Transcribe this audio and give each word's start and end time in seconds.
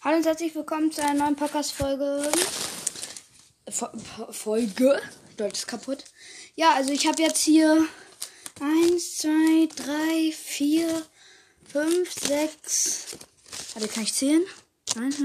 Hallo 0.00 0.18
und 0.18 0.26
herzlich 0.26 0.54
willkommen 0.54 0.92
zu 0.92 1.02
einer 1.02 1.24
neuen 1.24 1.34
Podcast-Folge. 1.34 2.30
Folge? 4.30 5.02
Deutsch 5.36 5.58
ist 5.58 5.66
kaputt. 5.66 6.04
Ja, 6.54 6.74
also 6.74 6.92
ich 6.92 7.08
habe 7.08 7.20
jetzt 7.20 7.42
hier 7.42 7.84
1, 8.60 9.16
2, 9.18 9.68
3, 9.74 10.32
4, 10.32 11.02
5, 11.72 12.12
6. 12.12 13.06
Warte, 13.74 13.88
kann 13.88 14.04
ich 14.04 14.14
zählen? 14.14 14.42
1, 14.96 15.16
2, 15.16 15.24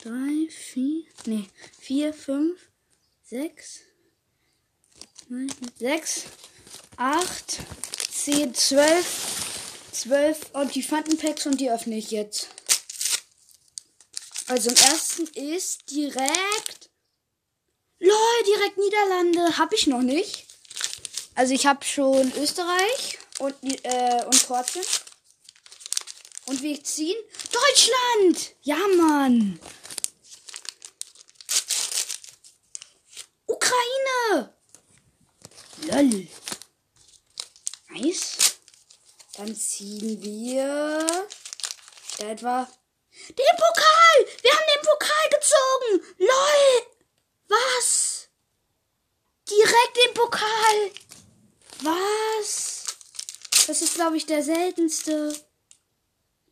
3, 0.00 0.50
4. 0.50 1.04
Nee, 1.24 1.48
4, 1.80 2.12
5, 2.12 2.60
6. 3.24 3.80
6, 5.78 6.24
8, 6.98 7.58
10, 8.10 8.54
12. 8.54 9.48
12 9.92 10.50
und 10.52 10.74
die 10.74 10.82
Phantom-Packs 10.82 11.46
und 11.46 11.58
die 11.58 11.70
öffne 11.70 11.96
ich 11.96 12.10
jetzt. 12.10 12.50
Also 14.48 14.70
im 14.70 14.76
ersten 14.76 15.26
ist 15.34 15.90
direkt. 15.90 16.90
Lol, 17.98 18.44
direkt 18.46 18.78
Niederlande. 18.78 19.58
Hab 19.58 19.72
ich 19.74 19.86
noch 19.86 20.00
nicht. 20.00 20.46
Also 21.34 21.52
ich 21.52 21.66
habe 21.66 21.84
schon 21.84 22.32
Österreich 22.34 23.18
und, 23.40 23.54
äh, 23.84 24.24
und 24.24 24.46
Kroatien. 24.46 24.84
Und 26.46 26.62
wir 26.62 26.82
ziehen 26.82 27.16
Deutschland. 27.52 28.54
Ja, 28.62 28.78
Mann. 28.96 29.60
Ukraine. 33.46 34.54
Lol. 35.82 36.28
Nice. 37.90 38.36
Dann 39.36 39.54
ziehen 39.54 40.22
wir 40.22 41.06
da 42.18 42.30
etwa 42.30 42.68
den 43.28 43.56
Pokal! 43.56 43.97
Wir 44.42 44.52
haben 44.52 44.66
den 44.74 44.82
Pokal 44.82 45.28
gezogen! 45.30 46.16
LOL! 46.18 46.86
Was? 47.48 48.28
Direkt 49.48 49.96
den 49.96 50.14
Pokal! 50.14 50.90
Was? 51.82 52.84
Das 53.66 53.82
ist, 53.82 53.94
glaube 53.94 54.16
ich, 54.16 54.26
der 54.26 54.42
seltenste. 54.42 55.34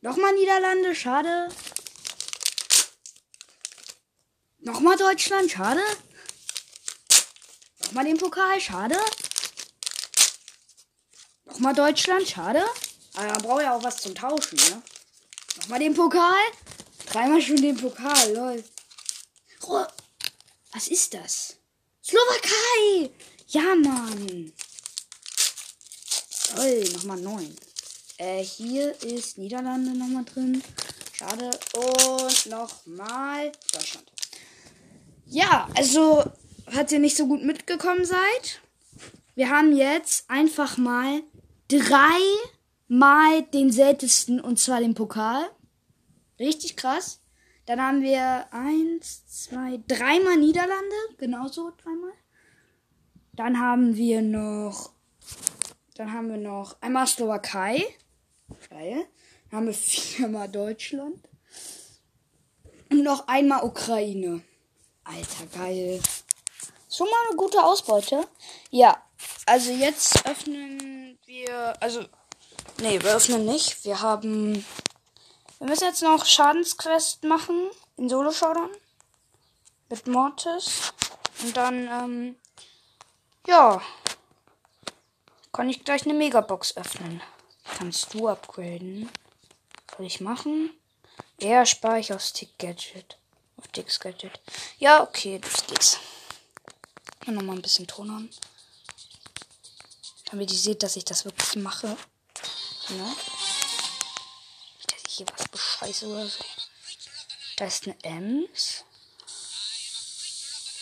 Nochmal 0.00 0.32
Niederlande, 0.34 0.94
schade. 0.94 1.48
Nochmal 4.58 4.96
Deutschland, 4.96 5.50
schade. 5.50 5.82
Nochmal 7.80 8.04
den 8.04 8.18
Pokal, 8.18 8.60
schade. 8.60 8.98
Nochmal 11.44 11.74
Deutschland, 11.74 12.28
schade. 12.28 12.64
Aber 13.14 13.26
man 13.26 13.42
braucht 13.42 13.62
ja 13.62 13.74
auch 13.74 13.82
was 13.82 13.96
zum 13.96 14.14
Tauschen, 14.14 14.58
ne? 14.58 14.82
Nochmal 15.56 15.78
den 15.78 15.94
Pokal. 15.94 16.44
Dreimal 17.06 17.40
schon 17.40 17.56
den 17.56 17.76
Pokal, 17.76 18.34
lol. 18.34 18.64
Was 20.72 20.88
ist 20.88 21.14
das? 21.14 21.56
Slowakei! 22.04 23.10
Ja, 23.48 23.74
Mann. 23.74 24.52
Toll, 26.54 26.84
nochmal 26.94 27.20
neun. 27.20 27.56
Äh, 28.18 28.42
hier 28.42 29.00
ist 29.02 29.38
Niederlande 29.38 29.96
nochmal 29.96 30.24
drin. 30.24 30.62
Schade. 31.12 31.50
Und 31.74 32.46
nochmal 32.46 33.52
Deutschland. 33.72 34.10
Ja, 35.26 35.68
also, 35.74 36.24
falls 36.70 36.92
ihr 36.92 36.98
nicht 36.98 37.16
so 37.16 37.26
gut 37.26 37.42
mitgekommen 37.42 38.04
seid, 38.04 38.60
wir 39.34 39.50
haben 39.50 39.76
jetzt 39.76 40.28
einfach 40.28 40.76
mal 40.76 41.22
drei 41.68 42.20
mal 42.88 43.42
den 43.42 43.72
seltensten 43.72 44.40
und 44.40 44.58
zwar 44.58 44.80
den 44.80 44.94
Pokal. 44.94 45.50
Richtig 46.38 46.76
krass. 46.76 47.20
Dann 47.66 47.82
haben 47.82 48.02
wir 48.02 48.46
eins, 48.52 49.26
zwei, 49.26 49.80
dreimal 49.88 50.36
Niederlande. 50.36 50.96
Genauso 51.18 51.72
dreimal. 51.82 52.12
Dann 53.32 53.60
haben 53.60 53.96
wir 53.96 54.22
noch. 54.22 54.92
Dann 55.94 56.12
haben 56.12 56.28
wir 56.28 56.36
noch 56.36 56.80
einmal 56.80 57.06
Slowakei. 57.06 57.84
Geil. 58.70 59.06
Dann 59.50 59.58
haben 59.58 59.66
wir 59.66 59.74
viermal 59.74 60.48
Deutschland. 60.48 61.28
Und 62.90 63.02
noch 63.02 63.26
einmal 63.26 63.64
Ukraine. 63.64 64.42
Alter, 65.04 65.46
geil. 65.56 66.00
Schon 66.90 67.08
mal 67.08 67.28
eine 67.28 67.36
gute 67.36 67.62
Ausbeute. 67.62 68.26
Ja, 68.70 69.02
also 69.44 69.72
jetzt 69.72 70.24
öffnen 70.26 71.18
wir. 71.26 71.82
Also, 71.82 72.04
nee, 72.80 73.00
wir 73.02 73.14
öffnen 73.14 73.44
nicht. 73.44 73.84
Wir 73.84 74.00
haben 74.00 74.64
wir 75.58 75.68
müssen 75.68 75.84
jetzt 75.84 76.02
noch 76.02 76.24
Schadensquest 76.24 77.24
machen 77.24 77.70
in 77.96 78.08
Solo 78.08 78.32
Showdown 78.32 78.70
mit 79.88 80.06
Mortis 80.06 80.92
und 81.42 81.56
dann 81.56 81.88
ähm, 81.88 82.36
ja 83.46 83.80
kann 85.56 85.70
ich 85.70 85.84
gleich 85.84 86.04
eine 86.04 86.12
Megabox 86.12 86.76
öffnen. 86.76 87.22
Kannst 87.78 88.12
du 88.12 88.28
upgraden? 88.28 89.08
Soll 89.96 90.04
ich 90.04 90.20
machen? 90.20 90.70
Ja, 91.40 91.64
spare 91.64 91.98
ich 91.98 92.12
auf 92.12 92.20
Stick 92.20 92.58
Gadget. 92.58 93.16
Auf 93.56 93.68
Dicks 93.68 93.98
Gadget. 93.98 94.38
Ja, 94.78 95.02
okay, 95.02 95.38
das 95.38 95.66
geht's. 95.66 95.98
Und 97.26 97.36
nochmal 97.36 97.56
ein 97.56 97.62
bisschen 97.62 97.86
Ton 97.86 98.10
an. 98.10 98.30
Damit 100.30 100.52
ihr 100.52 100.58
seht, 100.58 100.82
dass 100.82 100.96
ich 100.96 101.06
das 101.06 101.24
wirklich 101.24 101.56
mache. 101.56 101.96
Ne? 102.90 103.16
Hier 105.16 105.26
was 105.34 105.48
bescheiße 105.48 106.06
oder 106.08 106.28
so. 106.28 106.44
Da 107.56 107.66
ist 107.66 107.84
eine 107.84 107.96
Ems. 108.02 108.84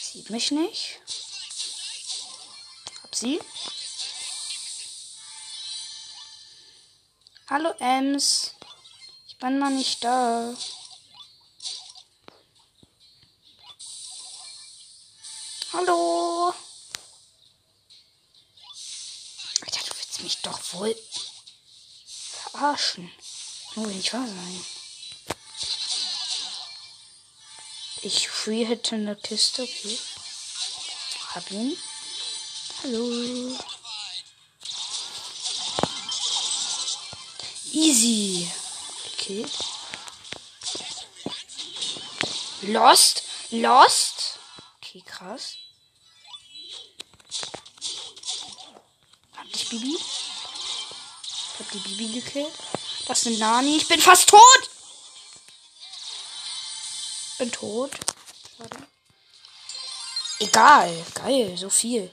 Sieht 0.00 0.28
mich 0.28 0.50
nicht. 0.50 1.00
Hab 3.02 3.14
sie. 3.14 3.40
Hallo 7.48 7.72
Ems. 7.78 8.52
Ich 9.28 9.38
bin 9.38 9.58
mal 9.58 9.70
nicht 9.70 10.04
da. 10.04 10.54
Hallo. 15.72 16.52
Alter, 19.62 19.84
du 19.84 19.96
willst 19.96 20.20
mich 20.20 20.42
doch 20.42 20.60
wohl 20.74 20.94
verarschen. 22.06 23.10
Oh, 23.76 23.80
nicht 23.80 24.12
wahr 24.12 24.26
sein. 24.26 24.64
Ich 28.02 28.28
free 28.28 28.64
hätte 28.64 28.94
eine 28.94 29.16
Kiste, 29.16 29.62
okay. 29.62 29.98
Hab 31.34 31.50
ihn. 31.50 31.76
Hallo. 32.82 33.58
Easy. 37.72 38.50
Okay. 39.12 39.46
Lost? 42.62 43.22
Lost? 43.50 44.38
Okay, 44.76 45.02
krass. 45.06 45.56
Hab 49.36 49.52
dich, 49.52 49.68
Bibi? 49.68 49.96
Ich 49.96 51.60
hab 51.60 51.70
die 51.72 51.78
Bibi 51.78 52.20
gekillt. 52.20 52.52
Das 53.08 53.22
sind 53.22 53.38
Nani. 53.38 53.78
Ich 53.78 53.88
bin 53.88 54.00
fast 54.00 54.28
tot. 54.28 54.70
Bin 57.38 57.50
tot. 57.50 57.90
Warte. 58.58 58.86
Egal. 60.40 61.06
Geil. 61.14 61.56
So 61.56 61.70
viel. 61.70 62.12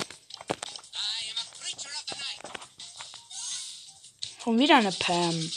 Und 4.43 4.57
wieder 4.59 4.77
eine 4.77 4.91
Pam. 4.91 5.51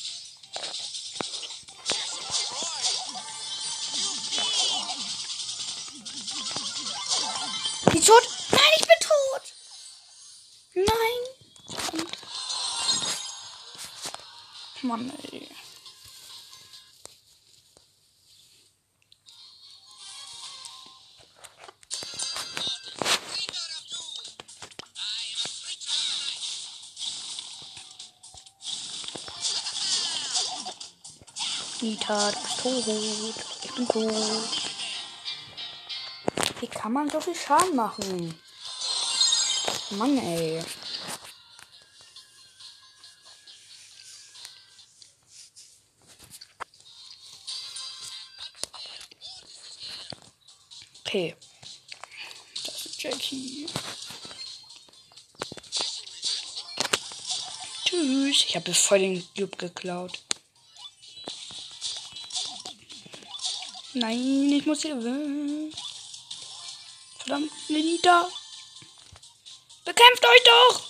Die 7.92 8.00
tot? 8.00 8.28
Nein, 8.50 8.72
ich 8.76 8.86
bin 8.86 9.00
tot. 9.00 9.42
Nein. 10.74 11.20
Mann, 14.82 15.12
ey. 15.32 15.33
Nita, 31.84 32.30
du 32.30 32.40
bist 32.40 32.62
tot. 32.62 32.86
Ich 33.62 33.74
bin 33.74 33.86
tot. 33.86 34.14
Wie 36.60 36.66
kann 36.66 36.94
man 36.94 37.10
so 37.10 37.20
viel 37.20 37.34
Schaden 37.34 37.76
machen? 37.76 38.40
Mann, 39.90 40.16
ey. 40.16 40.64
Okay. 51.04 51.36
Das 52.64 52.86
ist 52.86 53.02
Jackie. 53.02 53.66
Tschüss. 57.84 58.44
Ich 58.48 58.56
habe 58.56 58.72
voll 58.72 59.00
den 59.00 59.28
Cube 59.36 59.58
geklaut. 59.58 60.22
Nein, 63.96 64.50
ich 64.52 64.66
muss 64.66 64.82
hier 64.82 64.96
weg. 65.04 65.72
Verdammt, 67.18 67.52
Nita. 67.68 68.28
Bekämpft 69.84 70.24
euch 70.26 70.42
doch! 70.44 70.82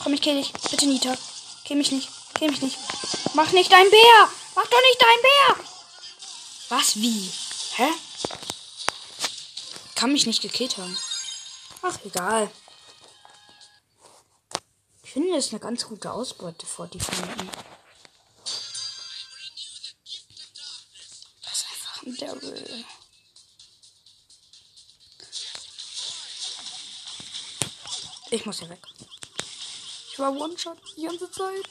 Komm, 0.00 0.14
ich 0.14 0.22
kill 0.22 0.36
dich. 0.36 0.52
Bitte, 0.70 0.86
Nita. 0.86 1.16
Kill 1.64 1.76
mich 1.76 1.92
nicht. 1.92 2.08
Kill 2.34 2.50
mich 2.50 2.62
nicht. 2.62 2.76
Mach 3.34 3.52
nicht 3.52 3.70
dein 3.70 3.88
Bär! 3.88 4.28
Mach 4.56 4.66
doch 4.66 4.80
nicht 4.80 5.00
dein 5.00 5.22
Bär! 5.22 5.64
Was? 6.70 6.96
Wie? 6.96 7.30
Hä? 7.76 7.88
Kann 9.94 10.12
mich 10.12 10.26
nicht 10.26 10.42
gekillt 10.42 10.78
haben. 10.78 10.98
Ach, 11.82 11.96
egal. 12.04 12.50
Ich 15.04 15.12
finde, 15.12 15.34
das 15.34 15.46
ist 15.46 15.52
eine 15.52 15.60
ganz 15.60 15.86
gute 15.86 16.10
Ausbeute 16.12 16.66
vor 16.66 16.88
die 16.88 16.98
Feinden. 16.98 17.48
Ich 28.34 28.44
muss 28.44 28.58
hier 28.58 28.68
weg. 28.68 28.80
Ich 30.10 30.18
war 30.18 30.32
One-Shot 30.32 30.76
die 30.96 31.04
ganze 31.04 31.30
Zeit. 31.30 31.70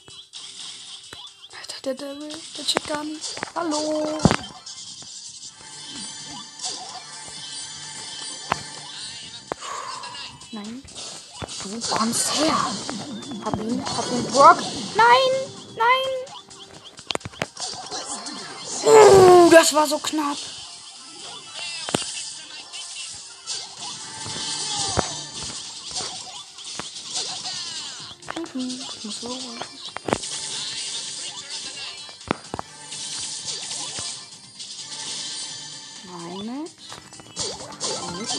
Alter, 1.60 1.80
der 1.84 1.94
Devil, 1.94 2.34
der 2.88 3.04
nicht. 3.04 3.34
Hallo. 3.54 4.18
Nein. 10.52 10.82
Du 11.62 11.80
kommst 11.94 12.34
her. 12.36 12.56
Hab 13.44 13.60
ihn, 13.60 13.84
hab 13.84 14.10
ihn, 14.10 14.24
Brock. 14.32 14.58
Nein, 14.96 15.32
nein. 15.76 16.10
Uh, 18.86 19.50
das 19.50 19.74
war 19.74 19.86
so 19.86 19.98
knapp. 19.98 20.38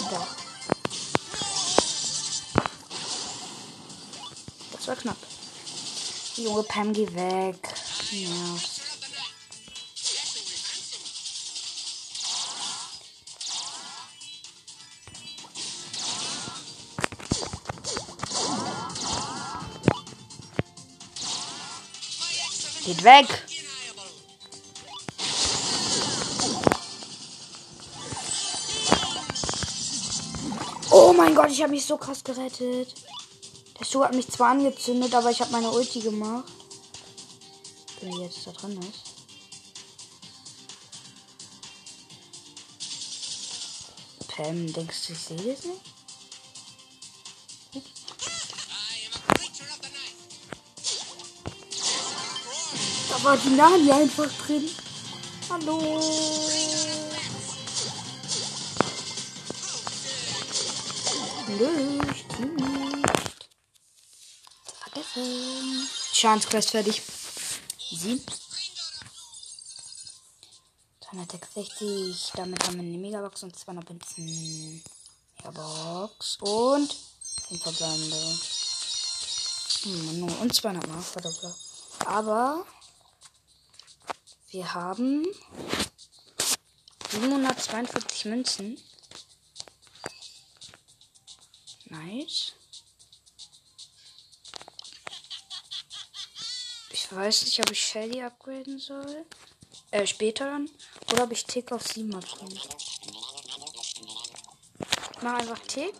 Da. 0.09 0.27
Das 4.71 4.87
war 4.87 4.95
knapp. 4.95 5.17
Junge 6.37 6.63
Pam, 6.63 6.93
geh 6.93 7.07
weg. 7.13 7.57
Ja. 8.11 8.59
Geht 22.85 23.03
weg. 23.03 23.54
Mein 31.15 31.35
Gott, 31.35 31.49
ich 31.49 31.61
habe 31.61 31.71
mich 31.71 31.85
so 31.85 31.97
krass 31.97 32.23
gerettet. 32.23 32.93
Der 33.79 33.85
Stu 33.85 34.03
hat 34.03 34.13
mich 34.13 34.27
zwar 34.27 34.51
angezündet, 34.51 35.13
aber 35.13 35.31
ich 35.31 35.41
habe 35.41 35.51
meine 35.51 35.71
Ulti 35.71 35.99
gemacht. 35.99 36.51
Wenn 38.01 38.11
er 38.13 38.25
jetzt 38.25 38.45
da 38.45 38.51
drin 38.51 38.79
ist. 38.79 39.15
Pam, 44.27 44.73
denkst 44.73 45.07
du, 45.07 45.13
ich 45.13 45.19
sehe 45.19 45.37
das 45.37 45.63
nicht? 45.63 45.81
Da 53.09 53.23
war 53.23 53.37
die 53.37 53.49
Nani 53.49 53.91
einfach 53.91 54.29
drin. 54.45 54.69
Hallo. 55.49 56.01
Nö, 61.57 62.01
ich 62.11 62.23
tu 62.27 62.43
nicht. 62.43 63.49
Vergessen. 64.81 65.89
Schadensquest 66.11 66.71
fertig. 66.71 67.01
Sie. 67.91 68.21
260. 71.09 72.31
Damit 72.35 72.61
haben 72.65 72.75
wir 72.75 72.83
eine 72.83 72.97
Megabox 72.97 73.43
und 73.43 73.57
200 73.57 73.89
Münzen. 73.89 74.83
Megabox. 75.37 76.37
Und 76.41 76.93
5 77.47 77.63
verbleibende. 77.63 78.39
Hm, 79.83 80.41
und 80.41 80.53
200 80.53 80.87
Mark. 80.87 81.03
Verdoppler. 81.05 81.55
Aber 82.05 82.65
wir 84.49 84.73
haben 84.73 85.25
742 87.11 88.25
Münzen. 88.25 88.77
Nice. 91.85 92.53
Ich 96.91 97.11
weiß 97.11 97.45
nicht, 97.45 97.59
ob 97.59 97.71
ich 97.71 97.85
Shelly 97.85 98.21
upgraden 98.21 98.79
soll. 98.79 99.25
Äh, 99.91 100.07
später 100.07 100.45
dann. 100.45 100.69
Oder 101.11 101.25
ob 101.25 101.31
ich 101.31 101.45
Tick 101.45 101.71
auf 101.71 101.85
7 101.87 102.13
upgraden 102.15 102.59
mach 105.25 105.39
einfach 105.39 105.59
Tick. 105.67 105.95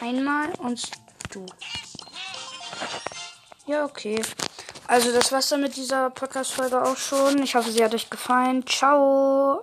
Einmal 0.00 0.50
und 0.60 0.82
du. 1.30 1.44
Ja, 3.66 3.84
okay. 3.84 4.22
Also 4.86 5.12
das 5.12 5.30
war's 5.30 5.50
dann 5.50 5.60
mit 5.60 5.76
dieser 5.76 6.08
Podcast-Folge 6.08 6.82
auch 6.82 6.96
schon. 6.96 7.42
Ich 7.42 7.54
hoffe, 7.54 7.70
sie 7.70 7.84
hat 7.84 7.94
euch 7.94 8.08
gefallen. 8.08 8.66
Ciao. 8.66 9.58